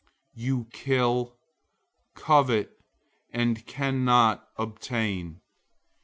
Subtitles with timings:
[0.33, 1.37] You kill,
[2.15, 2.71] covet,
[3.31, 5.41] and can't obtain.